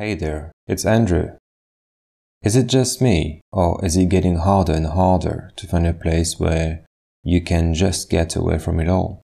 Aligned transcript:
Hey 0.00 0.14
there, 0.14 0.50
it's 0.66 0.86
Andrew. 0.86 1.32
Is 2.42 2.56
it 2.56 2.68
just 2.68 3.02
me, 3.02 3.42
or 3.52 3.84
is 3.84 3.98
it 3.98 4.08
getting 4.08 4.36
harder 4.36 4.72
and 4.72 4.86
harder 4.86 5.52
to 5.56 5.66
find 5.66 5.86
a 5.86 5.92
place 5.92 6.40
where 6.40 6.86
you 7.22 7.42
can 7.42 7.74
just 7.74 8.08
get 8.08 8.34
away 8.34 8.58
from 8.58 8.80
it 8.80 8.88
all? 8.88 9.20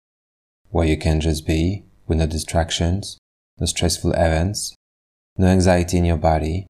Where 0.70 0.88
you 0.88 0.96
can 0.98 1.20
just 1.20 1.46
be, 1.46 1.84
with 2.08 2.20
no 2.20 2.26
distractions, 2.26 3.18
no 3.60 3.66
stressful 3.66 4.14
events, 4.14 4.74
no 5.36 5.48
anxiety 5.48 5.98
in 5.98 6.06
your 6.06 6.16
body, 6.16 6.68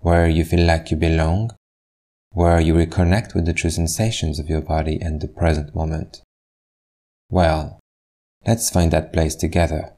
where 0.00 0.28
you 0.28 0.44
feel 0.44 0.66
like 0.66 0.90
you 0.90 0.96
belong, 0.96 1.52
where 2.32 2.58
you 2.58 2.74
reconnect 2.74 3.32
with 3.32 3.46
the 3.46 3.54
true 3.54 3.70
sensations 3.70 4.40
of 4.40 4.48
your 4.48 4.60
body 4.60 4.98
and 5.00 5.20
the 5.20 5.28
present 5.28 5.72
moment. 5.72 6.20
Well, 7.28 7.78
let's 8.44 8.70
find 8.70 8.90
that 8.90 9.12
place 9.12 9.36
together 9.36 9.92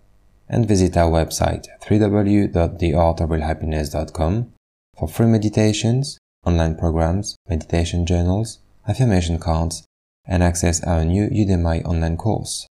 and 0.53 0.69
visit 0.69 0.97
our 0.97 1.11
website 1.11 1.67
www.theartofrealhappiness.com 1.89 4.53
for 4.99 5.09
free 5.09 5.27
meditations, 5.27 6.19
online 6.47 6.77
programs, 6.77 7.35
meditation 7.49 8.05
journals, 8.07 8.59
affirmation 8.87 9.39
cards, 9.39 9.87
and 10.27 10.43
access 10.43 10.85
our 10.85 11.03
new 11.05 11.29
Udemy 11.29 11.83
online 11.85 12.19
course. 12.19 12.67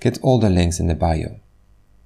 Get 0.00 0.18
all 0.22 0.38
the 0.40 0.50
links 0.50 0.80
in 0.80 0.88
the 0.88 0.94
bio. 0.94 1.38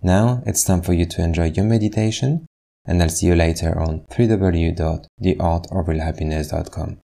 Now 0.03 0.43
it's 0.45 0.65
time 0.65 0.83
for 0.83 0.93
you 0.93 1.07
to 1.07 1.23
enjoy 1.23 1.51
your 1.51 1.65
meditation, 1.65 2.45
and 2.85 3.01
I'll 3.03 3.09
see 3.09 3.27
you 3.27 3.37
later 3.37 3.79
on 3.79 4.01
www.theartofrealhappiness.com. 4.11 6.99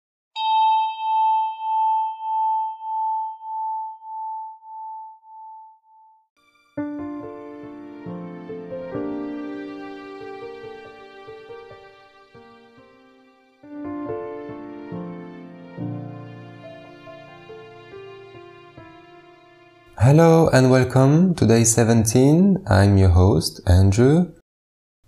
Hello 20.03 20.49
and 20.51 20.71
welcome 20.71 21.35
to 21.35 21.45
day 21.45 21.63
17. 21.63 22.63
I'm 22.65 22.97
your 22.97 23.09
host, 23.09 23.61
Andrew, 23.67 24.33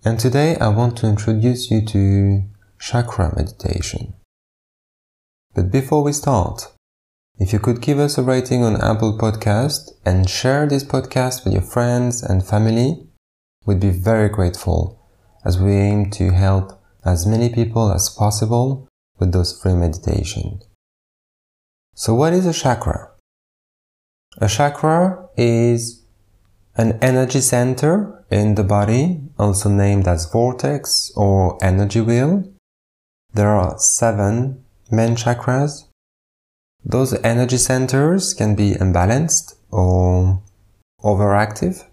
and 0.04 0.20
today 0.20 0.56
I 0.58 0.68
want 0.68 0.96
to 0.98 1.08
introduce 1.08 1.68
you 1.68 1.84
to 1.86 2.44
chakra 2.78 3.34
meditation. 3.34 4.14
But 5.52 5.72
before 5.72 6.04
we 6.04 6.12
start, 6.12 6.72
if 7.40 7.52
you 7.52 7.58
could 7.58 7.82
give 7.82 7.98
us 7.98 8.18
a 8.18 8.22
rating 8.22 8.62
on 8.62 8.80
Apple 8.80 9.18
Podcast 9.18 9.90
and 10.06 10.30
share 10.30 10.68
this 10.68 10.84
podcast 10.84 11.42
with 11.42 11.54
your 11.54 11.62
friends 11.62 12.22
and 12.22 12.46
family, 12.46 13.08
we'd 13.66 13.80
be 13.80 13.90
very 13.90 14.28
grateful 14.28 15.04
as 15.44 15.58
we 15.58 15.72
aim 15.72 16.08
to 16.10 16.30
help 16.30 16.80
as 17.04 17.26
many 17.26 17.52
people 17.52 17.90
as 17.90 18.08
possible 18.08 18.86
with 19.18 19.32
those 19.32 19.60
free 19.60 19.74
meditations. 19.74 20.62
So 21.96 22.14
what 22.14 22.32
is 22.32 22.46
a 22.46 22.52
chakra? 22.52 23.10
A 24.38 24.48
chakra 24.48 25.28
is 25.36 26.02
an 26.76 26.98
energy 27.00 27.40
center 27.40 28.24
in 28.30 28.56
the 28.56 28.64
body, 28.64 29.20
also 29.38 29.68
named 29.68 30.08
as 30.08 30.30
vortex 30.30 31.12
or 31.14 31.56
energy 31.62 32.00
wheel. 32.00 32.42
There 33.32 33.54
are 33.54 33.78
seven 33.78 34.64
main 34.90 35.14
chakras. 35.14 35.86
Those 36.84 37.14
energy 37.22 37.58
centers 37.58 38.34
can 38.34 38.56
be 38.56 38.72
imbalanced 38.74 39.54
or 39.70 40.42
overactive. 41.02 41.84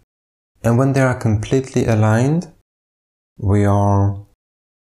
And 0.63 0.77
when 0.77 0.93
they 0.93 1.01
are 1.01 1.15
completely 1.15 1.85
aligned, 1.85 2.51
we 3.37 3.65
are 3.65 4.25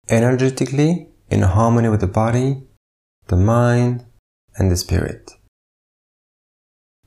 energetically 0.09 1.09
in 1.31 1.43
harmony 1.43 1.89
with 1.89 2.01
the 2.01 2.07
body, 2.07 2.63
the 3.29 3.37
mind, 3.37 4.05
and 4.57 4.71
the 4.71 4.77
spirit. 4.77 5.33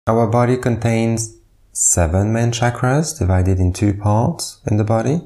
Our 0.06 0.28
body 0.28 0.58
contains 0.58 1.38
seven 1.72 2.34
main 2.34 2.52
chakras 2.52 3.18
divided 3.18 3.58
in 3.58 3.72
two 3.72 3.94
parts 3.94 4.60
in 4.70 4.76
the 4.76 4.84
body. 4.84 5.22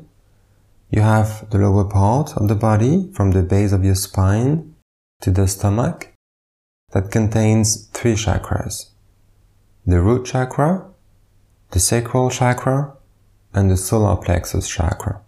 You 0.91 1.01
have 1.01 1.49
the 1.49 1.57
lower 1.57 1.83
part 1.83 2.37
of 2.37 2.47
the 2.47 2.53
body 2.53 3.09
from 3.11 3.31
the 3.31 3.41
base 3.41 3.71
of 3.71 3.83
your 3.83 3.95
spine 3.95 4.75
to 5.21 5.31
the 5.31 5.47
stomach 5.47 6.13
that 6.91 7.09
contains 7.09 7.87
three 7.87 8.13
chakras. 8.13 8.91
The 9.87 9.99
root 9.99 10.27
chakra, 10.27 10.85
the 11.71 11.79
sacral 11.79 12.29
chakra, 12.29 12.93
and 13.55 13.71
the 13.71 13.77
solar 13.77 14.15
plexus 14.15 14.69
chakra. 14.69 15.21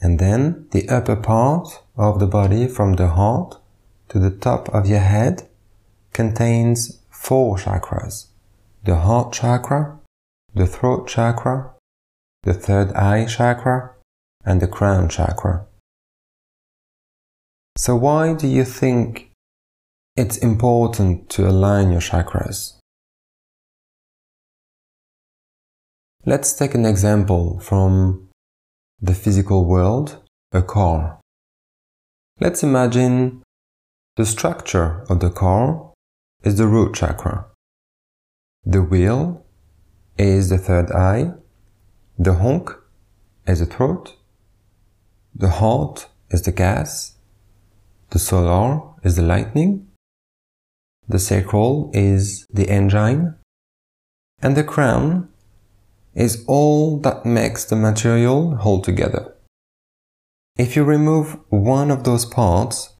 And 0.00 0.18
then 0.18 0.66
the 0.72 0.88
upper 0.88 1.14
part 1.14 1.84
of 1.96 2.18
the 2.18 2.26
body 2.26 2.66
from 2.66 2.94
the 2.94 3.10
heart 3.10 3.60
to 4.08 4.18
the 4.18 4.32
top 4.32 4.68
of 4.70 4.88
your 4.88 4.98
head 4.98 5.48
contains 6.12 6.98
four 7.08 7.56
chakras 7.56 8.31
the 8.84 8.96
heart 8.96 9.32
chakra, 9.32 9.98
the 10.54 10.66
throat 10.66 11.06
chakra, 11.06 11.74
the 12.42 12.54
third 12.54 12.92
eye 12.94 13.26
chakra, 13.26 13.94
and 14.44 14.60
the 14.60 14.66
crown 14.66 15.08
chakra. 15.08 15.66
So 17.78 17.96
why 17.96 18.34
do 18.34 18.48
you 18.48 18.64
think 18.64 19.30
it's 20.16 20.36
important 20.36 21.30
to 21.30 21.48
align 21.48 21.92
your 21.92 22.00
chakras? 22.00 22.78
Let's 26.26 26.52
take 26.52 26.74
an 26.74 26.84
example 26.84 27.60
from 27.60 28.28
the 29.00 29.14
physical 29.14 29.64
world, 29.64 30.22
a 30.52 30.62
car. 30.62 31.18
Let's 32.40 32.62
imagine 32.62 33.42
the 34.16 34.26
structure 34.26 35.04
of 35.08 35.20
the 35.20 35.30
car 35.30 35.92
is 36.44 36.58
the 36.58 36.66
root 36.66 36.94
chakra. 36.94 37.46
The 38.64 38.82
wheel 38.82 39.44
is 40.16 40.50
the 40.50 40.58
third 40.58 40.92
eye. 40.92 41.32
The 42.16 42.34
honk 42.34 42.70
is 43.44 43.58
the 43.58 43.66
throat. 43.66 44.16
The 45.34 45.48
heart 45.48 46.08
is 46.30 46.42
the 46.42 46.52
gas. 46.52 47.16
The 48.10 48.20
solar 48.20 48.82
is 49.02 49.16
the 49.16 49.22
lightning. 49.22 49.88
The 51.08 51.18
sacral 51.18 51.90
is 51.92 52.46
the 52.52 52.68
engine. 52.68 53.34
And 54.40 54.56
the 54.56 54.62
crown 54.62 55.28
is 56.14 56.44
all 56.46 56.98
that 57.00 57.26
makes 57.26 57.64
the 57.64 57.76
material 57.76 58.56
hold 58.56 58.84
together. 58.84 59.34
If 60.56 60.76
you 60.76 60.84
remove 60.84 61.38
one 61.48 61.90
of 61.90 62.04
those 62.04 62.26
parts, 62.26 62.94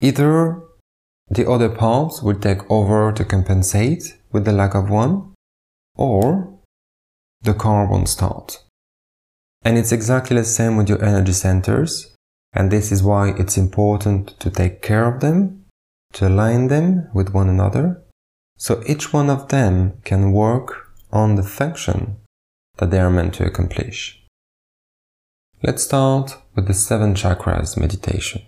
either 0.00 0.62
the 1.28 1.48
other 1.50 1.68
parts 1.68 2.22
will 2.22 2.38
take 2.38 2.68
over 2.70 3.12
to 3.12 3.24
compensate 3.24 4.16
with 4.32 4.44
the 4.44 4.52
lack 4.52 4.74
of 4.74 4.90
one, 4.90 5.34
or 5.96 6.58
the 7.42 7.54
car 7.54 7.86
won't 7.86 8.08
start. 8.08 8.62
And 9.62 9.76
it's 9.76 9.92
exactly 9.92 10.36
the 10.36 10.44
same 10.44 10.76
with 10.76 10.88
your 10.88 11.04
energy 11.04 11.32
centers, 11.32 12.14
and 12.52 12.70
this 12.70 12.90
is 12.90 13.02
why 13.02 13.30
it's 13.30 13.56
important 13.56 14.38
to 14.40 14.50
take 14.50 14.82
care 14.82 15.06
of 15.06 15.20
them, 15.20 15.66
to 16.14 16.28
align 16.28 16.68
them 16.68 17.08
with 17.14 17.34
one 17.34 17.48
another, 17.48 18.02
so 18.56 18.82
each 18.86 19.12
one 19.12 19.30
of 19.30 19.48
them 19.48 19.94
can 20.04 20.32
work 20.32 20.88
on 21.12 21.36
the 21.36 21.42
function 21.42 22.16
that 22.76 22.90
they 22.90 23.00
are 23.00 23.10
meant 23.10 23.34
to 23.34 23.46
accomplish. 23.46 24.22
Let's 25.62 25.82
start 25.82 26.36
with 26.54 26.66
the 26.66 26.74
seven 26.74 27.14
chakras 27.14 27.76
meditation. 27.76 28.42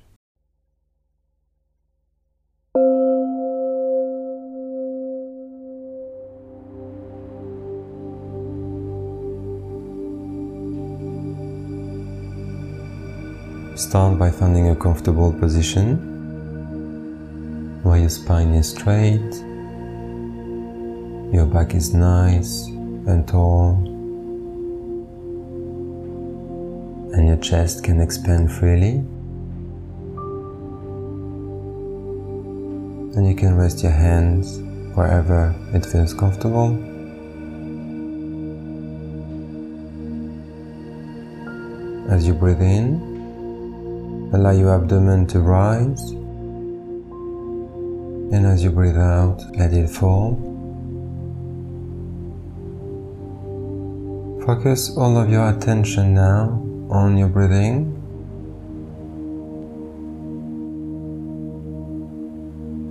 Start 13.82 14.16
by 14.16 14.30
finding 14.30 14.68
a 14.68 14.76
comfortable 14.76 15.32
position 15.32 15.96
where 17.82 17.98
your 17.98 18.08
spine 18.08 18.54
is 18.54 18.70
straight, 18.70 19.34
your 21.34 21.46
back 21.46 21.74
is 21.74 21.92
nice 21.92 22.66
and 23.08 23.26
tall, 23.26 23.74
and 27.12 27.26
your 27.26 27.38
chest 27.38 27.82
can 27.82 28.00
expand 28.00 28.52
freely. 28.52 29.02
And 33.16 33.26
you 33.26 33.34
can 33.34 33.56
rest 33.56 33.82
your 33.82 33.92
hands 33.92 34.60
wherever 34.94 35.52
it 35.74 35.84
feels 35.84 36.14
comfortable. 36.14 36.78
As 42.08 42.24
you 42.28 42.32
breathe 42.32 42.62
in, 42.62 43.11
Allow 44.34 44.52
your 44.52 44.74
abdomen 44.74 45.26
to 45.26 45.40
rise. 45.40 46.10
And 48.32 48.46
as 48.46 48.64
you 48.64 48.70
breathe 48.70 48.96
out, 48.96 49.44
let 49.58 49.74
it 49.74 49.90
fall. 49.90 50.36
Focus 54.46 54.96
all 54.96 55.18
of 55.18 55.28
your 55.28 55.50
attention 55.50 56.14
now 56.14 56.48
on 56.88 57.18
your 57.18 57.28
breathing. 57.28 57.92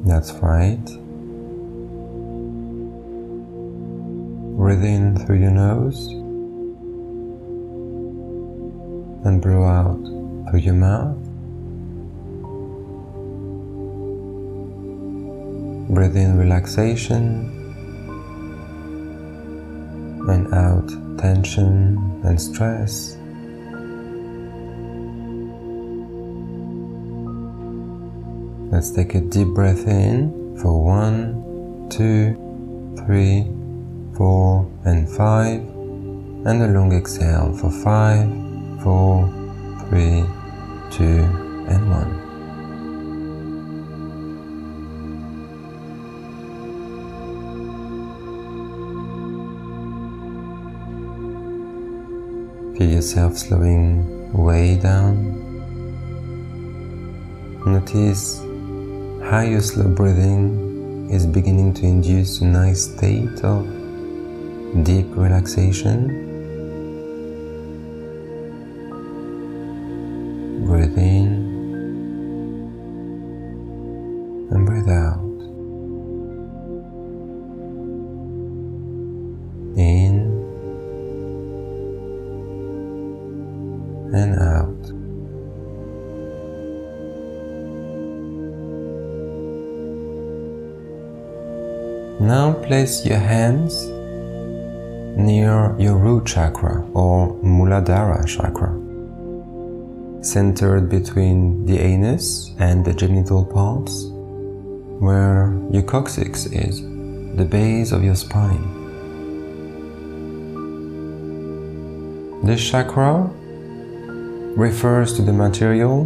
That's 0.05 0.31
right. 0.33 0.85
Breathe 4.57 4.83
in 4.83 5.17
through 5.25 5.39
your 5.39 5.49
nose 5.49 6.07
and 9.25 9.41
blow 9.41 9.63
out 9.63 9.99
through 10.51 10.59
your 10.59 10.75
mouth. 10.75 11.31
Breathe 15.91 16.15
in 16.15 16.38
relaxation 16.38 17.51
and 20.29 20.53
out 20.53 20.88
tension 21.19 21.99
and 22.23 22.39
stress. 22.39 23.17
Let's 28.71 28.91
take 28.91 29.15
a 29.15 29.19
deep 29.19 29.49
breath 29.49 29.85
in 29.85 30.57
for 30.61 30.81
one, 30.81 31.89
two, 31.89 32.35
three, 33.05 33.51
four, 34.15 34.71
and 34.85 35.09
five, 35.09 35.59
and 35.59 36.63
a 36.63 36.67
long 36.67 36.93
exhale 36.93 37.51
for 37.57 37.69
five, 37.69 38.29
four, 38.81 39.27
three, 39.89 40.23
two, 40.89 41.25
and 41.67 41.91
one. 41.91 42.31
Feel 52.81 52.94
yourself 52.94 53.38
slowing 53.38 54.33
way 54.33 54.75
down. 54.75 55.13
Notice 57.63 58.39
how 59.30 59.42
your 59.42 59.62
slow 59.62 59.88
breathing 59.88 61.07
is 61.12 61.28
beginning 61.28 61.75
to 61.75 61.86
induce 61.86 62.42
a 62.42 62.45
nice 62.45 62.86
state 62.86 63.44
of 63.44 63.68
deep 64.83 65.06
relaxation. 65.12 66.31
Place 92.71 93.06
your 93.06 93.19
hands 93.19 93.73
near 95.18 95.75
your 95.77 95.97
root 95.97 96.25
chakra 96.25 96.81
or 96.94 97.35
Muladhara 97.44 98.25
chakra, 98.25 98.71
centered 100.23 100.88
between 100.89 101.65
the 101.65 101.77
anus 101.77 102.56
and 102.59 102.85
the 102.85 102.94
genital 102.94 103.44
parts, 103.44 104.06
where 105.06 105.53
your 105.69 105.83
coccyx 105.83 106.45
is, 106.45 106.79
the 107.35 107.44
base 107.44 107.91
of 107.91 108.06
your 108.06 108.15
spine. 108.15 108.63
This 112.45 112.62
chakra 112.63 113.29
refers 114.56 115.13
to 115.17 115.21
the 115.24 115.33
material, 115.33 116.06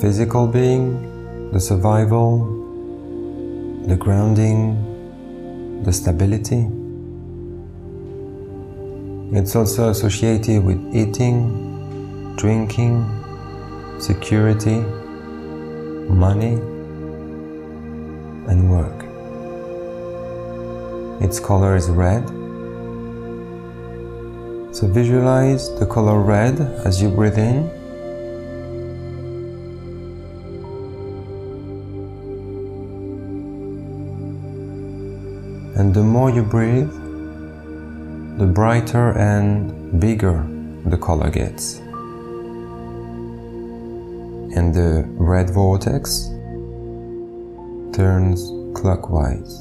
physical 0.00 0.48
being, 0.48 1.52
the 1.52 1.60
survival, 1.60 2.44
the 3.86 3.94
grounding, 3.94 4.97
the 5.84 5.92
stability. 5.92 6.66
It's 9.36 9.54
also 9.54 9.90
associated 9.90 10.64
with 10.64 10.78
eating, 10.94 12.34
drinking, 12.36 13.06
security, 14.00 14.80
money, 16.08 16.54
and 18.48 18.70
work. 18.70 19.04
Its 21.22 21.38
color 21.38 21.76
is 21.76 21.88
red. 21.90 22.26
So 24.74 24.86
visualize 24.86 25.68
the 25.78 25.86
color 25.86 26.20
red 26.20 26.60
as 26.84 27.02
you 27.02 27.08
breathe 27.10 27.38
in. 27.38 27.77
And 35.78 35.94
the 35.94 36.02
more 36.02 36.28
you 36.28 36.42
breathe, 36.42 36.90
the 38.36 38.46
brighter 38.52 39.16
and 39.16 40.00
bigger 40.00 40.44
the 40.86 40.96
color 40.96 41.30
gets. 41.30 41.78
And 44.56 44.74
the 44.74 45.04
red 45.06 45.50
vortex 45.50 46.30
turns 47.96 48.50
clockwise. 48.76 49.58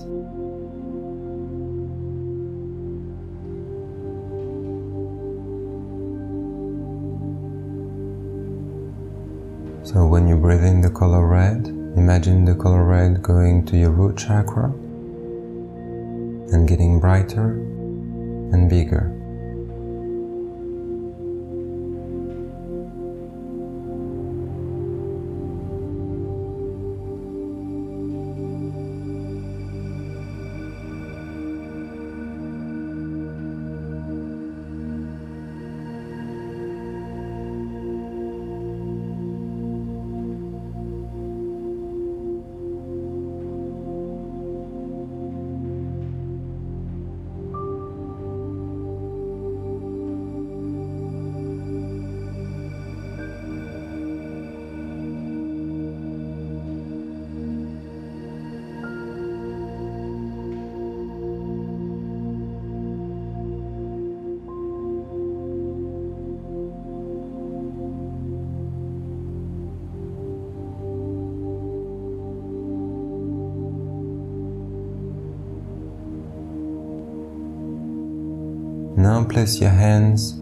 So 9.88 10.08
when 10.08 10.28
you 10.28 10.36
breathe 10.36 10.64
in 10.64 10.82
the 10.82 10.90
color 10.90 11.28
red, 11.28 11.68
imagine 11.96 12.44
the 12.44 12.56
color 12.56 12.84
red 12.84 13.22
going 13.22 13.68
to 13.68 13.78
your 13.78 13.92
root 13.92 14.18
chakra 14.18 14.74
and 16.52 16.68
getting 16.68 17.00
brighter 17.00 17.52
and 18.52 18.70
bigger. 18.70 19.17
Now 79.08 79.24
place 79.24 79.62
your 79.62 79.70
hands 79.70 80.34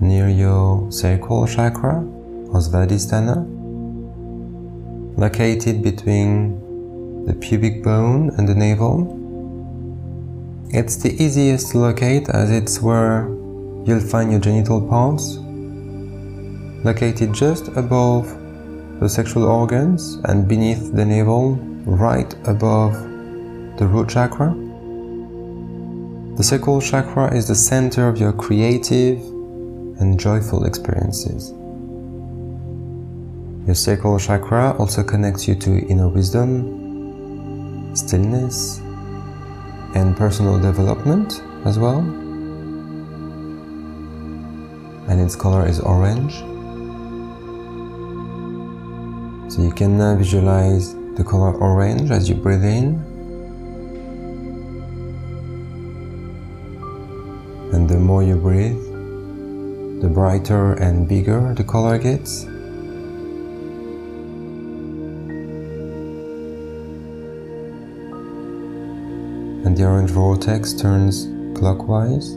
near 0.00 0.26
your 0.30 0.90
sacral 0.90 1.46
chakra 1.46 1.96
or 2.50 2.60
Svadhisthana, 2.66 3.36
located 5.18 5.82
between 5.82 7.26
the 7.26 7.34
pubic 7.34 7.82
bone 7.82 8.30
and 8.38 8.48
the 8.48 8.54
navel. 8.54 8.96
It's 10.70 10.96
the 10.96 11.12
easiest 11.22 11.72
to 11.72 11.78
locate 11.78 12.30
as 12.30 12.50
it's 12.50 12.80
where 12.80 13.28
you'll 13.84 14.08
find 14.14 14.30
your 14.30 14.40
genital 14.40 14.80
parts, 14.80 15.36
located 16.82 17.34
just 17.34 17.68
above 17.76 18.24
the 18.98 19.10
sexual 19.10 19.44
organs 19.44 20.14
and 20.24 20.48
beneath 20.48 20.90
the 20.94 21.04
navel, 21.04 21.56
right 21.84 22.34
above 22.48 22.94
the 23.76 23.86
root 23.86 24.08
chakra. 24.08 24.69
The 26.40 26.44
sacral 26.44 26.80
chakra 26.80 27.36
is 27.36 27.48
the 27.48 27.54
center 27.54 28.08
of 28.08 28.16
your 28.16 28.32
creative 28.32 29.18
and 30.00 30.18
joyful 30.18 30.64
experiences. 30.64 31.50
Your 33.66 33.74
sacral 33.74 34.18
chakra 34.18 34.74
also 34.78 35.02
connects 35.02 35.46
you 35.46 35.54
to 35.56 35.86
inner 35.88 36.08
wisdom, 36.08 37.94
stillness, 37.94 38.78
and 39.94 40.16
personal 40.16 40.58
development 40.58 41.42
as 41.66 41.78
well. 41.78 41.98
and 45.10 45.20
its 45.20 45.36
color 45.36 45.68
is 45.68 45.78
orange. 45.80 46.36
So 49.52 49.60
you 49.60 49.72
can 49.72 49.98
now 49.98 50.16
visualize 50.16 50.94
the 51.16 51.22
color 51.22 51.52
orange 51.56 52.10
as 52.10 52.30
you 52.30 52.34
breathe 52.34 52.64
in. 52.64 53.09
The 57.90 57.98
more 57.98 58.22
you 58.22 58.36
breathe, 58.36 58.80
the 60.00 60.08
brighter 60.08 60.74
and 60.74 61.08
bigger 61.08 61.52
the 61.54 61.64
color 61.64 61.98
gets. 61.98 62.44
And 69.64 69.76
the 69.76 69.84
orange 69.84 70.10
vortex 70.12 70.72
turns 70.72 71.26
clockwise, 71.58 72.30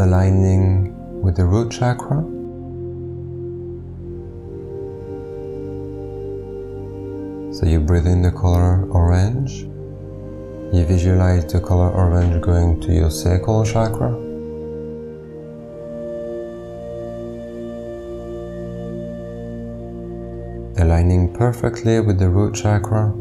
aligning 0.00 1.22
with 1.22 1.36
the 1.36 1.44
root 1.44 1.70
chakra. 1.70 2.20
So 7.54 7.64
you 7.64 7.78
breathe 7.78 8.08
in 8.08 8.22
the 8.22 8.32
color 8.32 8.90
orange. 8.90 9.68
You 10.74 10.84
visualize 10.84 11.46
the 11.52 11.60
color 11.60 11.88
orange 11.88 12.42
going 12.42 12.80
to 12.80 12.92
your 12.92 13.08
sacral 13.08 13.64
chakra. 13.64 14.10
Aligning 20.82 21.32
perfectly 21.32 22.00
with 22.00 22.18
the 22.18 22.28
root 22.28 22.56
chakra. 22.56 23.12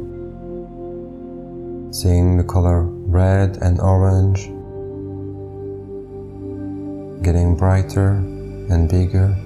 Seeing 1.94 2.38
the 2.38 2.44
color 2.44 2.86
red 2.86 3.60
and 3.62 3.80
orange 3.80 4.48
getting 7.22 7.56
brighter 7.56 8.14
and 8.74 8.90
bigger. 8.90 9.38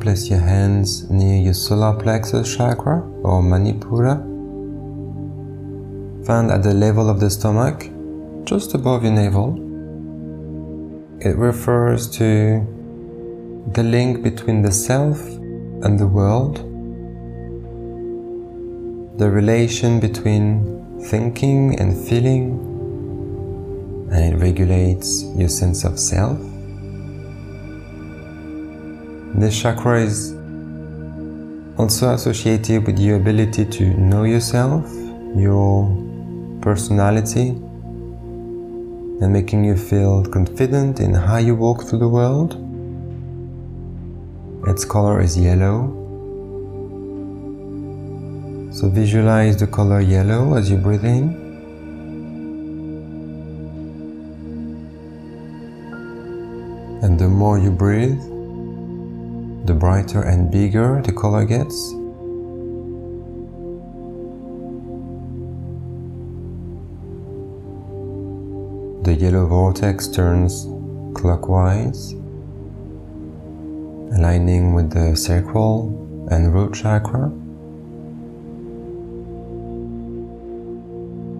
Place 0.00 0.30
your 0.30 0.40
hands 0.40 1.10
near 1.10 1.42
your 1.42 1.52
solar 1.52 1.92
plexus 1.92 2.56
chakra 2.56 3.02
or 3.22 3.42
Manipura. 3.42 4.16
Found 6.24 6.50
at 6.50 6.62
the 6.62 6.72
level 6.72 7.10
of 7.10 7.20
the 7.20 7.28
stomach, 7.28 7.90
just 8.44 8.72
above 8.74 9.02
your 9.04 9.12
navel. 9.12 9.58
It 11.20 11.36
refers 11.36 12.08
to 12.16 12.66
the 13.74 13.82
link 13.82 14.22
between 14.22 14.62
the 14.62 14.72
self 14.72 15.20
and 15.84 15.98
the 15.98 16.06
world, 16.06 16.56
the 19.18 19.28
relation 19.30 20.00
between 20.00 20.98
thinking 21.10 21.78
and 21.78 21.94
feeling, 22.08 22.58
and 24.10 24.34
it 24.34 24.38
regulates 24.38 25.24
your 25.36 25.50
sense 25.50 25.84
of 25.84 25.98
self. 25.98 26.49
This 29.40 29.58
chakra 29.58 30.02
is 30.02 30.34
also 31.78 32.12
associated 32.12 32.86
with 32.86 32.98
your 32.98 33.16
ability 33.16 33.64
to 33.64 33.84
know 33.98 34.24
yourself, 34.24 34.84
your 35.34 35.88
personality, 36.60 37.48
and 39.22 39.32
making 39.32 39.64
you 39.64 39.76
feel 39.78 40.26
confident 40.26 41.00
in 41.00 41.14
how 41.14 41.38
you 41.38 41.54
walk 41.54 41.84
through 41.84 42.00
the 42.00 42.08
world. 42.08 42.52
Its 44.68 44.84
color 44.84 45.22
is 45.22 45.38
yellow. 45.38 45.88
So 48.72 48.90
visualize 48.90 49.56
the 49.56 49.66
color 49.66 50.02
yellow 50.02 50.54
as 50.54 50.70
you 50.70 50.76
breathe 50.76 51.06
in. 51.06 51.34
And 57.02 57.18
the 57.18 57.28
more 57.28 57.58
you 57.58 57.70
breathe, 57.70 58.20
the 59.70 59.76
brighter 59.76 60.22
and 60.22 60.50
bigger 60.50 61.00
the 61.02 61.12
color 61.12 61.44
gets. 61.44 61.90
The 69.04 69.14
yellow 69.14 69.46
vortex 69.46 70.08
turns 70.08 70.66
clockwise, 71.14 72.14
aligning 74.18 74.74
with 74.74 74.90
the 74.90 75.14
sacral 75.14 75.94
and 76.32 76.52
root 76.52 76.74
chakra. 76.74 77.30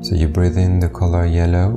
So 0.04 0.14
you 0.14 0.28
breathe 0.28 0.56
in 0.56 0.78
the 0.78 0.88
color 0.88 1.26
yellow 1.26 1.70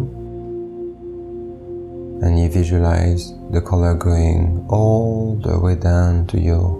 and 2.21 2.39
you 2.39 2.47
visualize 2.47 3.33
the 3.53 3.61
color 3.61 3.93
going 3.93 4.65
all 4.67 5.35
the 5.35 5.59
way 5.59 5.75
down 5.75 6.25
to 6.25 6.39
your 6.39 6.73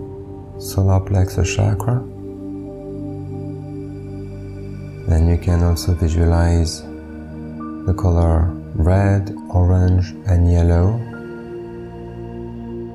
solar 0.60 1.00
plexus 1.00 1.56
chakra. 1.56 2.00
Then 5.08 5.30
you 5.30 5.38
can 5.38 5.62
also 5.62 5.94
visualize 5.94 6.82
the 6.82 7.94
color 7.96 8.50
red, 8.74 9.36
orange, 9.52 10.16
and 10.26 10.52
yellow 10.52 10.98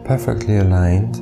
perfectly 0.05 0.57
aligned. 0.57 1.17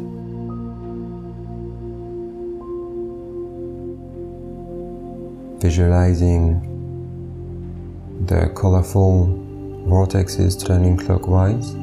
Visualizing 5.61 6.63
the 8.25 8.51
colorful 8.55 9.27
vortex 9.89 10.39
is 10.39 10.57
turning 10.57 10.97
clockwise. 10.97 11.75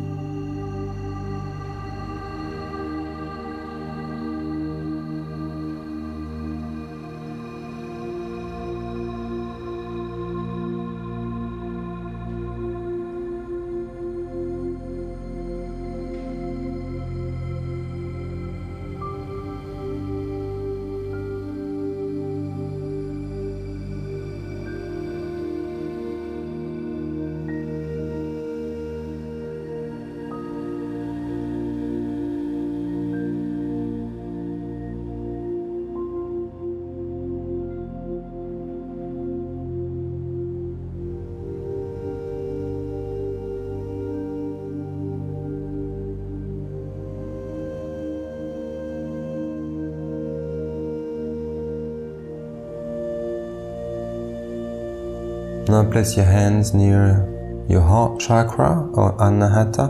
Now 55.73 55.83
place 55.83 56.15
your 56.15 56.25
hands 56.25 56.75
near 56.75 57.25
your 57.67 57.81
heart 57.81 58.19
chakra 58.19 58.91
or 58.93 59.17
anahata. 59.17 59.87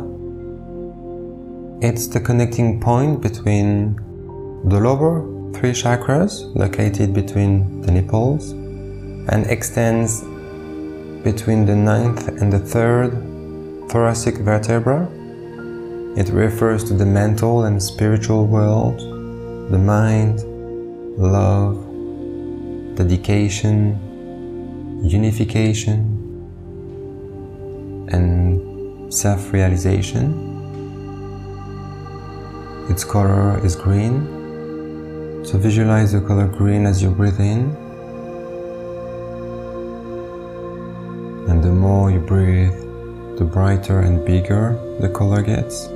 It's 1.83 2.07
the 2.07 2.21
connecting 2.21 2.79
point 2.79 3.21
between 3.21 3.95
the 4.63 4.79
lower 4.79 5.23
three 5.51 5.73
chakras 5.73 6.55
located 6.55 7.13
between 7.13 7.81
the 7.81 7.91
nipples 7.91 8.51
and 9.31 9.45
extends 9.47 10.21
between 11.21 11.65
the 11.65 11.75
ninth 11.75 12.29
and 12.29 12.53
the 12.53 12.59
third 12.59 13.11
thoracic 13.89 14.37
vertebra. 14.37 15.09
It 16.15 16.29
refers 16.29 16.85
to 16.85 16.93
the 16.93 17.05
mental 17.05 17.65
and 17.65 17.83
spiritual 17.83 18.47
world, 18.47 18.99
the 19.69 19.79
mind, 19.79 20.39
love, 21.19 21.75
dedication, 22.95 23.99
unification, 25.03 25.99
and 28.11 29.13
self 29.13 29.51
realization. 29.51 30.49
Its 32.89 33.03
color 33.03 33.63
is 33.65 33.75
green, 33.75 35.45
so 35.45 35.57
visualize 35.57 36.13
the 36.13 36.21
color 36.21 36.47
green 36.47 36.85
as 36.85 37.01
you 37.01 37.09
breathe 37.09 37.39
in. 37.39 37.75
And 41.49 41.61
the 41.63 41.71
more 41.71 42.09
you 42.09 42.19
breathe, 42.19 42.77
the 43.37 43.45
brighter 43.45 43.99
and 43.99 44.25
bigger 44.25 44.79
the 45.01 45.09
color 45.09 45.41
gets. 45.41 45.87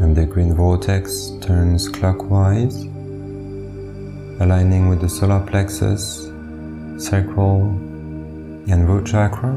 And 0.00 0.16
the 0.16 0.24
green 0.24 0.54
vortex 0.54 1.32
turns 1.40 1.88
clockwise 1.88 2.91
aligning 4.40 4.88
with 4.88 5.00
the 5.00 5.08
solar 5.08 5.40
plexus, 5.40 6.28
sacral, 6.98 7.62
and 8.70 8.88
root 8.88 9.06
chakra. 9.06 9.52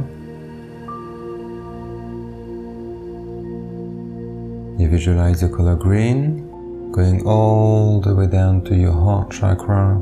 You 4.78 4.90
visualize 4.90 5.42
the 5.42 5.50
color 5.50 5.76
green 5.76 6.92
going 6.92 7.26
all 7.26 8.00
the 8.02 8.14
way 8.14 8.28
down 8.28 8.64
to 8.66 8.76
your 8.76 8.94
heart 8.94 9.32
chakra, 9.32 10.02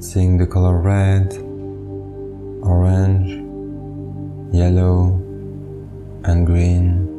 seeing 0.00 0.36
the 0.36 0.46
color 0.46 0.78
red, 0.78 1.34
orange, 2.62 3.30
yellow, 4.54 5.20
and 6.24 6.46
green. 6.46 7.10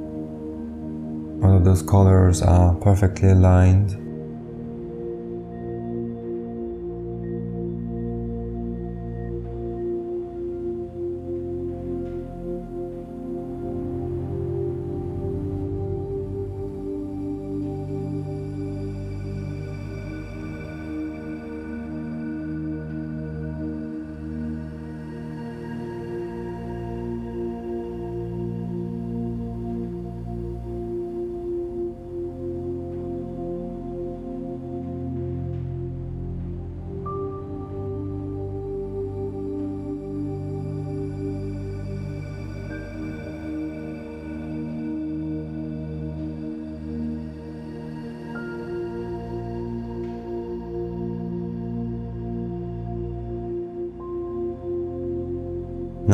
All 1.44 1.58
of 1.58 1.66
those 1.66 1.82
colors 1.82 2.42
are 2.42 2.74
perfectly 2.76 3.30
aligned 3.30 4.05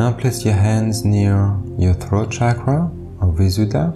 Now 0.02 0.10
place 0.10 0.44
your 0.44 0.54
hands 0.54 1.04
near 1.04 1.56
your 1.78 1.94
throat 1.94 2.32
chakra 2.32 2.90
or 3.20 3.32
Visuddha, 3.38 3.94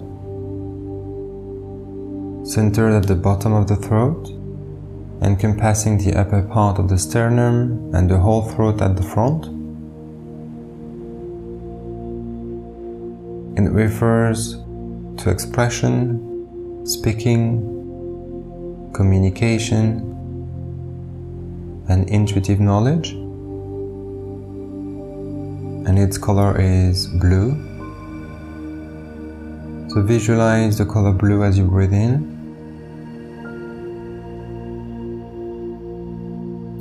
centered 2.47 2.93
at 2.95 3.07
the 3.07 3.15
bottom 3.15 3.51
of 3.51 3.67
the 3.67 3.75
throat, 3.75 4.29
encompassing 5.21 5.97
the 5.97 6.17
upper 6.17 6.43
part 6.43 6.79
of 6.79 6.87
the 6.87 6.97
sternum 6.97 7.93
and 7.93 8.09
the 8.09 8.17
whole 8.17 8.43
throat 8.43 8.81
at 8.81 8.95
the 8.95 9.03
front. 9.03 9.47
It 13.57 13.69
refers 13.69 14.63
to 15.17 15.29
expression, 15.29 16.85
speaking, 16.85 17.43
communication, 18.93 19.85
and 21.89 22.09
intuitive 22.09 22.61
knowledge 22.61 23.26
and 25.87 25.97
its 25.97 26.17
color 26.17 26.59
is 26.59 27.07
blue. 27.07 27.51
So 29.89 30.01
visualize 30.03 30.77
the 30.77 30.85
color 30.85 31.13
blue 31.13 31.43
as 31.43 31.57
you 31.57 31.63
breathe 31.63 31.93
in. 31.93 32.35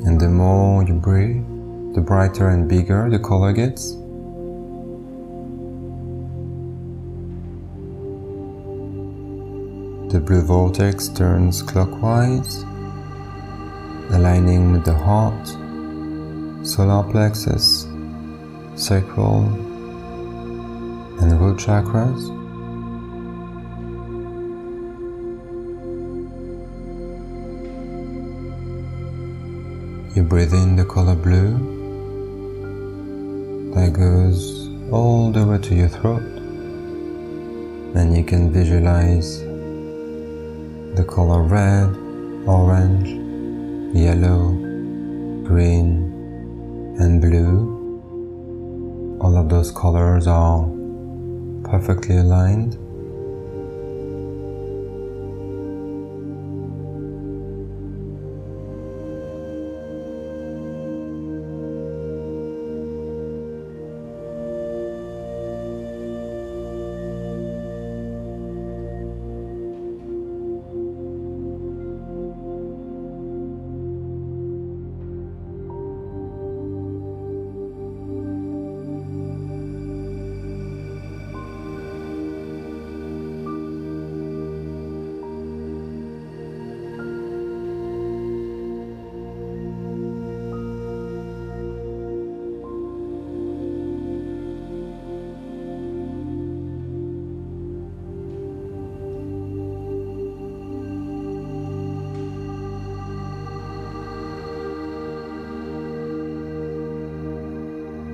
And 0.05 0.21
the 0.21 0.29
more 0.29 0.83
you 0.83 0.95
breathe, 0.95 1.45
the 1.95 2.01
brighter 2.01 2.49
and 2.49 2.69
bigger 2.69 3.09
the 3.09 3.21
color 3.21 3.53
gets. 3.53 3.93
The 10.13 10.21
blue 10.21 10.43
vortex 10.43 11.09
turns 11.09 11.63
clockwise, 11.63 12.65
aligning 14.11 14.73
with 14.73 14.85
the 14.85 14.95
heart, 14.95 15.47
solar 16.67 17.09
plexus, 17.09 17.86
sacral 18.77 19.45
and 21.21 21.41
root 21.41 21.57
chakras. 21.59 22.29
You 30.15 30.23
breathe 30.23 30.53
in 30.53 30.77
the 30.77 30.85
color 30.85 31.15
blue 31.15 31.75
that 33.75 33.93
goes 33.95 34.69
all 34.93 35.33
the 35.33 35.45
way 35.47 35.59
to 35.59 35.75
your 35.75 35.89
throat 35.89 36.23
and 37.97 38.17
you 38.17 38.25
can 38.25 38.53
visualize 38.53 39.41
the 40.97 41.05
color 41.09 41.43
red, 41.43 41.97
orange, 42.47 43.09
yellow, 43.97 44.53
green 45.45 46.13
and 46.99 47.21
blue 47.23 47.76
all 49.37 49.43
of 49.43 49.51
those 49.51 49.71
colors 49.71 50.27
are 50.27 50.65
perfectly 51.63 52.17
aligned 52.17 52.79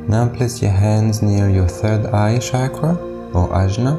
Now 0.09 0.29
place 0.29 0.61
your 0.61 0.73
hands 0.73 1.23
near 1.23 1.49
your 1.49 1.69
third 1.69 2.07
eye 2.07 2.39
chakra 2.39 2.97
or 3.33 3.49
ajna, 3.51 3.97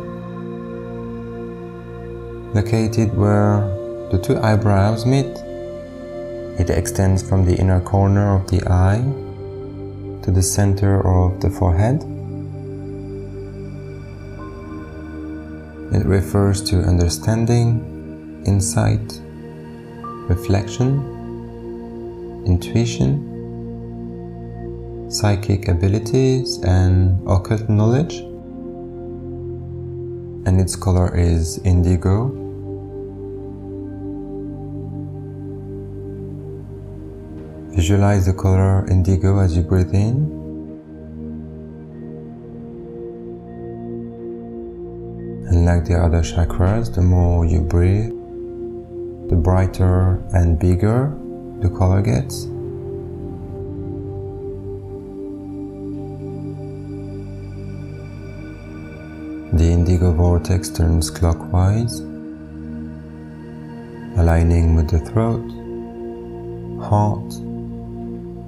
located 2.53 3.15
where 3.15 3.61
the 4.11 4.19
two 4.21 4.37
eyebrows 4.37 5.05
meet. 5.05 5.37
It 6.59 6.69
extends 6.69 7.27
from 7.27 7.45
the 7.45 7.55
inner 7.55 7.79
corner 7.79 8.35
of 8.35 8.51
the 8.51 8.61
eye 8.69 9.01
to 10.23 10.29
the 10.29 10.43
center 10.43 10.99
of 11.07 11.39
the 11.39 11.49
forehead. 11.49 12.03
It 15.93 16.05
refers 16.05 16.61
to 16.63 16.81
understanding, 16.83 18.43
insight, 18.45 19.21
reflection, 20.27 20.99
intuition, 22.45 23.32
psychic 25.13 25.67
abilities, 25.67 26.57
and 26.63 27.21
occult 27.29 27.69
knowledge. 27.69 28.15
And 30.45 30.59
its 30.59 30.75
color 30.75 31.15
is 31.15 31.59
indigo. 31.59 32.31
Visualize 37.75 38.25
the 38.25 38.33
color 38.33 38.85
indigo 38.89 39.39
as 39.39 39.55
you 39.55 39.63
breathe 39.63 39.93
in. 39.93 40.41
And 45.49 45.65
like 45.65 45.85
the 45.85 45.95
other 45.95 46.21
chakras, 46.21 46.93
the 46.93 47.01
more 47.01 47.45
you 47.45 47.61
breathe, 47.61 48.09
the 49.29 49.35
brighter 49.35 50.23
and 50.33 50.57
bigger 50.59 51.15
the 51.61 51.69
color 51.69 52.01
gets. 52.01 52.52
The 60.03 60.11
vortex 60.11 60.69
turns 60.69 61.09
clockwise, 61.09 62.01
aligning 64.19 64.75
with 64.75 64.89
the 64.89 64.99
throat, 64.99 65.47
heart, 66.83 67.31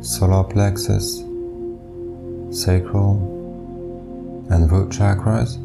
solar 0.04 0.44
plexus, 0.44 1.20
sacral, 2.52 3.16
and 4.50 4.70
root 4.70 4.90
chakras. 4.90 5.56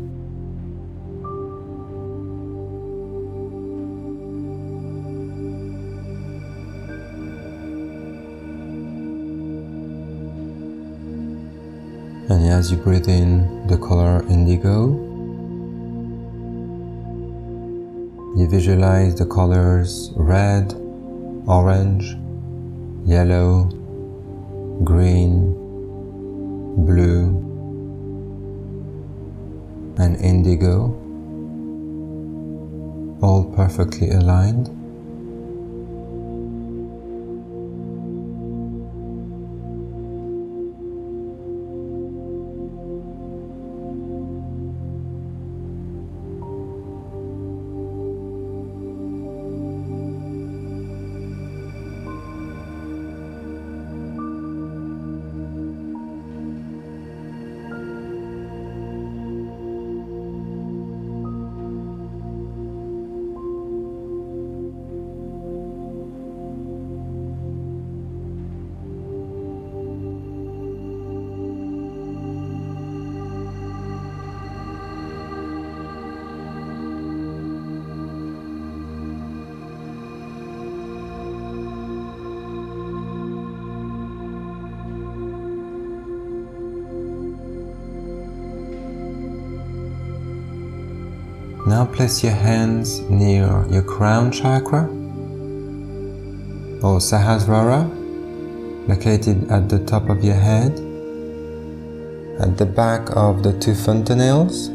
And 12.30 12.46
as 12.48 12.70
you 12.70 12.76
breathe 12.76 13.08
in 13.08 13.66
the 13.66 13.76
color 13.76 14.24
indigo, 14.28 15.09
visualize 18.50 19.14
the 19.14 19.24
colors 19.24 20.10
red, 20.16 20.72
orange, 21.46 22.16
yellow, 23.06 23.64
green, 24.82 25.54
blue, 26.84 27.28
and 29.98 30.16
indigo, 30.20 30.90
all 33.22 33.44
perfectly 33.54 34.10
aligned. 34.10 34.79
Now 91.66 91.84
place 91.84 92.24
your 92.24 92.32
hands 92.32 93.00
near 93.10 93.66
your 93.68 93.82
crown 93.82 94.32
chakra 94.32 94.84
or 96.82 96.98
Sahasrara, 96.98 97.86
located 98.88 99.50
at 99.50 99.68
the 99.68 99.78
top 99.84 100.08
of 100.08 100.24
your 100.24 100.36
head, 100.36 100.72
at 102.40 102.56
the 102.56 102.64
back 102.64 103.14
of 103.14 103.42
the 103.42 103.52
two 103.60 103.72
fontanelles. 103.72 104.70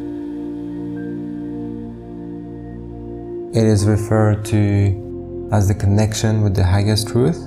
It 3.56 3.63
is 3.65 3.88
referred 3.88 4.45
to 4.45 5.50
as 5.52 5.67
the 5.67 5.74
connection 5.74 6.43
with 6.43 6.56
the 6.56 6.63
highest 6.63 7.08
truth, 7.08 7.38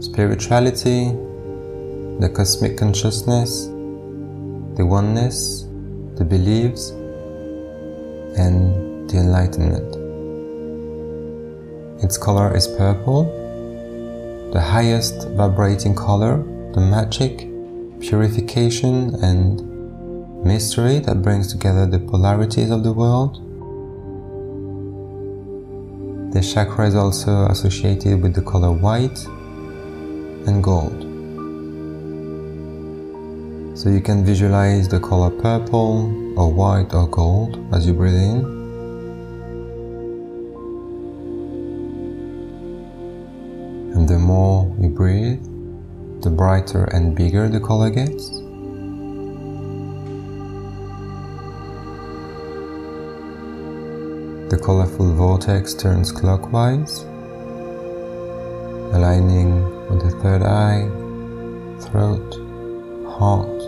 spirituality, 0.00 1.06
the 2.20 2.30
cosmic 2.34 2.76
consciousness, 2.76 3.64
the 4.76 4.84
oneness, 4.84 5.62
the 6.16 6.24
beliefs, 6.24 6.92
and 8.36 9.08
the 9.10 9.18
enlightenment. 9.18 9.94
Its 12.02 12.18
color 12.18 12.54
is 12.54 12.66
purple, 12.66 13.24
the 14.52 14.60
highest 14.60 15.28
vibrating 15.30 15.94
color, 15.94 16.36
the 16.74 16.80
magic, 16.80 17.48
purification, 18.00 19.14
and 19.22 20.44
mystery 20.44 20.98
that 20.98 21.22
brings 21.22 21.50
together 21.50 21.86
the 21.86 21.98
polarities 21.98 22.70
of 22.70 22.82
the 22.82 22.92
world. 22.92 23.40
The 26.34 26.40
chakra 26.42 26.88
is 26.88 26.94
also 26.94 27.46
associated 27.46 28.20
with 28.20 28.34
the 28.34 28.42
color 28.42 28.72
white 28.72 29.24
and 30.46 30.62
gold. 30.62 31.02
So 33.78 33.88
you 33.88 34.00
can 34.00 34.24
visualize 34.24 34.88
the 34.88 35.00
color 35.00 35.30
purple 35.30 36.23
or 36.36 36.52
white 36.52 36.92
or 36.92 37.06
gold 37.08 37.64
as 37.72 37.86
you 37.86 37.94
breathe 37.94 38.14
in. 38.14 38.44
And 43.94 44.08
the 44.08 44.18
more 44.18 44.74
you 44.80 44.88
breathe, 44.88 45.42
the 46.22 46.30
brighter 46.30 46.84
and 46.84 47.14
bigger 47.14 47.48
the 47.48 47.60
color 47.60 47.90
gets. 47.90 48.30
The 54.50 54.58
colorful 54.62 55.14
vortex 55.14 55.74
turns 55.74 56.12
clockwise, 56.12 57.02
aligning 58.92 59.64
with 59.88 60.02
the 60.02 60.10
third 60.22 60.42
eye, 60.42 60.88
throat, 61.88 62.34
heart, 63.18 63.62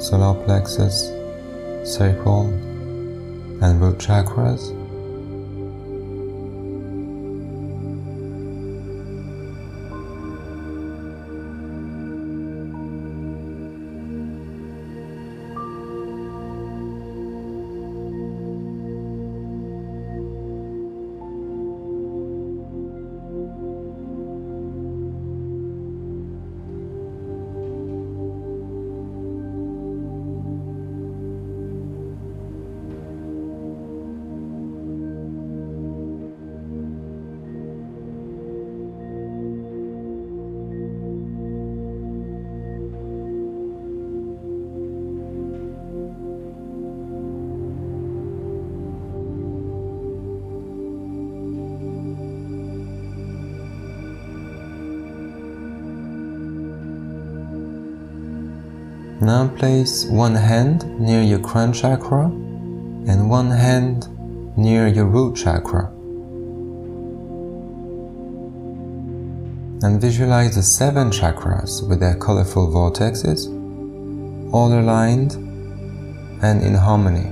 solar 0.00 0.34
plexus, 0.44 1.10
sacral, 1.84 2.48
and 3.62 3.80
root 3.80 3.98
chakras. 3.98 4.81
Now 59.22 59.46
place 59.46 60.04
one 60.06 60.34
hand 60.34 60.98
near 60.98 61.22
your 61.22 61.38
crown 61.38 61.72
chakra 61.72 62.24
and 62.24 63.30
one 63.30 63.52
hand 63.52 64.08
near 64.58 64.88
your 64.88 65.04
root 65.04 65.36
chakra. 65.36 65.86
And 69.84 70.00
visualize 70.00 70.56
the 70.56 70.62
seven 70.64 71.10
chakras 71.10 71.88
with 71.88 72.00
their 72.00 72.16
colorful 72.16 72.66
vortexes, 72.66 73.46
all 74.52 74.72
aligned 74.72 75.34
and 76.42 76.60
in 76.60 76.74
harmony. 76.74 77.28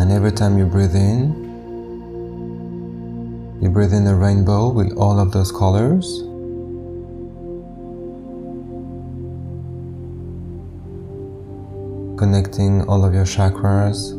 And 0.00 0.12
every 0.12 0.30
time 0.30 0.56
you 0.56 0.66
breathe 0.66 0.94
in, 0.94 1.34
you 3.60 3.70
breathe 3.70 3.92
in 3.92 4.06
a 4.06 4.14
rainbow 4.14 4.68
with 4.68 4.96
all 4.96 5.18
of 5.18 5.32
those 5.32 5.50
colors. 5.50 6.29
Connecting 12.50 12.82
all 12.88 13.04
of 13.04 13.14
your 13.14 13.24
chakras. 13.24 14.12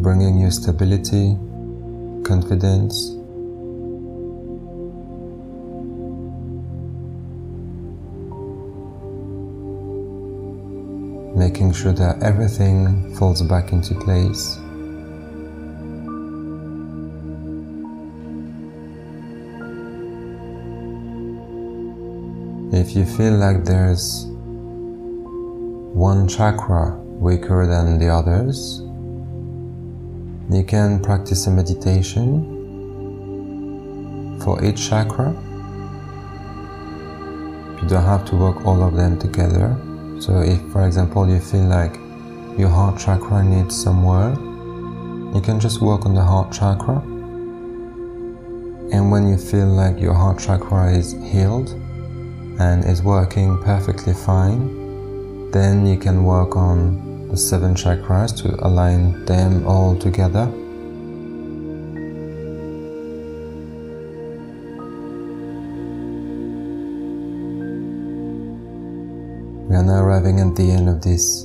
Bringing 0.00 0.38
you 0.38 0.52
stability, 0.52 1.36
confidence, 2.24 3.10
making 11.36 11.72
sure 11.72 11.92
that 11.92 12.18
everything 12.22 13.12
falls 13.16 13.42
back 13.42 13.72
into 13.72 13.96
place. 13.96 14.60
If 22.88 22.96
you 22.96 23.04
feel 23.04 23.34
like 23.34 23.66
there's 23.66 24.24
one 25.92 26.26
chakra 26.26 26.96
weaker 26.96 27.66
than 27.66 27.98
the 27.98 28.08
others, 28.08 28.80
you 30.48 30.64
can 30.64 30.98
practice 31.02 31.46
a 31.48 31.50
meditation 31.50 32.40
for 34.42 34.64
each 34.64 34.88
chakra. 34.88 35.32
You 37.82 37.88
don't 37.88 38.06
have 38.06 38.24
to 38.30 38.36
work 38.36 38.64
all 38.64 38.82
of 38.82 38.96
them 38.96 39.18
together. 39.18 39.76
So 40.18 40.40
if, 40.40 40.58
for 40.72 40.86
example, 40.86 41.28
you 41.28 41.40
feel 41.40 41.64
like 41.64 41.94
your 42.58 42.70
heart 42.70 42.98
chakra 42.98 43.44
needs 43.44 43.76
some 43.76 44.02
work, 44.02 44.38
you 45.34 45.42
can 45.42 45.60
just 45.60 45.82
work 45.82 46.06
on 46.06 46.14
the 46.14 46.24
heart 46.24 46.52
chakra. 46.54 47.02
And 48.94 49.10
when 49.10 49.28
you 49.28 49.36
feel 49.36 49.66
like 49.66 50.00
your 50.00 50.14
heart 50.14 50.38
chakra 50.38 50.90
is 50.90 51.12
healed 51.30 51.78
and 52.58 52.84
is 52.84 53.02
working 53.02 53.62
perfectly 53.62 54.12
fine, 54.12 55.50
then 55.50 55.86
you 55.86 55.96
can 55.96 56.24
work 56.24 56.56
on 56.56 57.28
the 57.28 57.36
seven 57.36 57.74
chakras 57.74 58.36
to 58.42 58.48
align 58.66 59.24
them 59.24 59.66
all 59.66 59.96
together. 59.98 60.46
We 69.68 69.76
are 69.76 69.82
now 69.82 70.02
arriving 70.02 70.40
at 70.40 70.56
the 70.56 70.70
end 70.70 70.88
of 70.88 71.02
this 71.02 71.44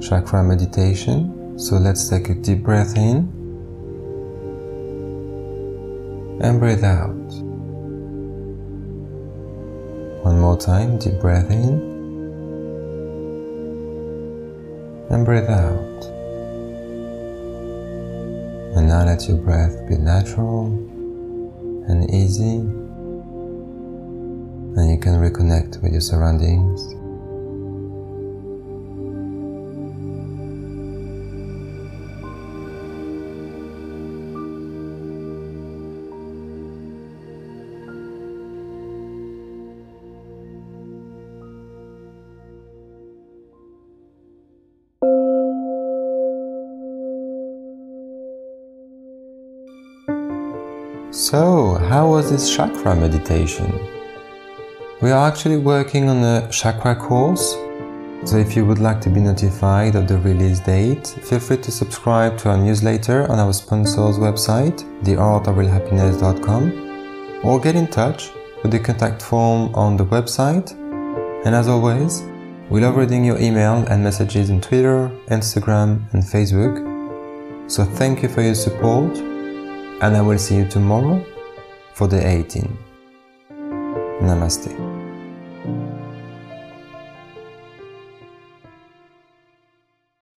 chakra 0.00 0.42
meditation. 0.42 1.58
So 1.58 1.76
let's 1.76 2.08
take 2.08 2.30
a 2.30 2.34
deep 2.34 2.62
breath 2.62 2.96
in 2.96 3.28
and 6.42 6.58
breathe 6.58 6.84
out. 6.84 7.19
Time, 10.60 10.98
deep 10.98 11.18
breath 11.20 11.50
in 11.50 11.80
and 15.10 15.24
breathe 15.24 15.48
out. 15.48 16.04
And 18.76 18.86
now 18.86 19.04
let 19.04 19.26
your 19.26 19.38
breath 19.38 19.88
be 19.88 19.96
natural 19.96 20.66
and 21.88 22.08
easy, 22.14 22.58
and 24.76 24.90
you 24.90 24.98
can 24.98 25.14
reconnect 25.14 25.82
with 25.82 25.92
your 25.92 26.02
surroundings. 26.02 26.99
So, 51.12 51.74
how 51.74 52.08
was 52.08 52.30
this 52.30 52.54
chakra 52.54 52.94
meditation? 52.94 53.68
We 55.02 55.10
are 55.10 55.26
actually 55.26 55.56
working 55.56 56.08
on 56.08 56.22
a 56.22 56.48
chakra 56.52 56.94
course. 56.94 57.56
So, 58.24 58.36
if 58.36 58.54
you 58.54 58.64
would 58.64 58.78
like 58.78 59.00
to 59.00 59.10
be 59.10 59.18
notified 59.18 59.96
of 59.96 60.06
the 60.06 60.18
release 60.18 60.60
date, 60.60 61.08
feel 61.08 61.40
free 61.40 61.56
to 61.56 61.72
subscribe 61.72 62.38
to 62.38 62.50
our 62.50 62.56
newsletter 62.56 63.28
on 63.28 63.40
our 63.40 63.52
sponsor's 63.52 64.18
website, 64.18 64.84
theartofrealhappiness.com, 65.02 67.42
or 67.42 67.58
get 67.58 67.74
in 67.74 67.88
touch 67.88 68.30
with 68.62 68.70
the 68.70 68.78
contact 68.78 69.20
form 69.20 69.74
on 69.74 69.96
the 69.96 70.04
website. 70.04 70.70
And 71.44 71.56
as 71.56 71.66
always, 71.66 72.22
we 72.68 72.82
love 72.82 72.94
reading 72.94 73.24
your 73.24 73.40
email 73.40 73.84
and 73.88 74.04
messages 74.04 74.48
on 74.48 74.60
Twitter, 74.60 75.10
Instagram, 75.26 76.04
and 76.12 76.22
Facebook. 76.22 76.88
So, 77.68 77.84
thank 77.84 78.22
you 78.22 78.28
for 78.28 78.42
your 78.42 78.54
support 78.54 79.20
and 80.00 80.16
I 80.16 80.20
will 80.20 80.38
see 80.38 80.56
you 80.56 80.66
tomorrow 80.66 81.24
for 81.94 82.06
the 82.06 82.26
18. 82.26 82.78
Namaste. 84.22 84.89